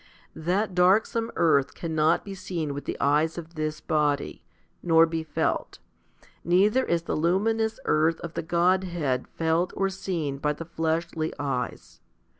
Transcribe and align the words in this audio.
That 0.35 0.73
darksome 0.73 1.29
earth 1.35 1.75
cannot 1.75 2.25
be 2.25 2.33
seen 2.33 2.73
with 2.73 2.85
the 2.85 2.97
eyes 2.99 3.37
of 3.37 3.53
this 3.53 3.79
body, 3.79 4.43
nor 4.81 5.05
be 5.05 5.21
felt; 5.23 5.77
neither 6.43 6.83
is 6.83 7.03
the 7.03 7.13
luminous 7.15 7.79
earth 7.85 8.19
of 8.21 8.33
the 8.33 8.41
Godhead 8.41 9.27
felt, 9.27 9.71
or 9.77 9.89
seen 9.89 10.39
by 10.39 10.53
the 10.53 10.65
fleshly 10.65 11.33
eyes. 11.37 11.99